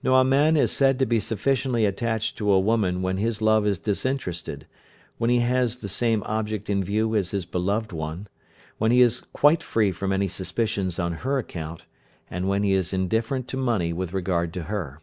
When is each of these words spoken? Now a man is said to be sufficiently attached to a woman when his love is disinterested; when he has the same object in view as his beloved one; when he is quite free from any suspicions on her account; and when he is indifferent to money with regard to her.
Now 0.00 0.14
a 0.14 0.22
man 0.22 0.56
is 0.56 0.70
said 0.70 0.96
to 1.00 1.06
be 1.06 1.18
sufficiently 1.18 1.86
attached 1.86 2.38
to 2.38 2.52
a 2.52 2.60
woman 2.60 3.02
when 3.02 3.16
his 3.16 3.42
love 3.42 3.66
is 3.66 3.80
disinterested; 3.80 4.68
when 5.18 5.28
he 5.28 5.40
has 5.40 5.78
the 5.78 5.88
same 5.88 6.22
object 6.24 6.70
in 6.70 6.84
view 6.84 7.16
as 7.16 7.32
his 7.32 7.44
beloved 7.44 7.90
one; 7.90 8.28
when 8.78 8.92
he 8.92 9.00
is 9.00 9.22
quite 9.32 9.64
free 9.64 9.90
from 9.90 10.12
any 10.12 10.28
suspicions 10.28 11.00
on 11.00 11.14
her 11.14 11.38
account; 11.40 11.84
and 12.30 12.46
when 12.48 12.62
he 12.62 12.74
is 12.74 12.92
indifferent 12.92 13.48
to 13.48 13.56
money 13.56 13.92
with 13.92 14.12
regard 14.12 14.52
to 14.54 14.62
her. 14.70 15.02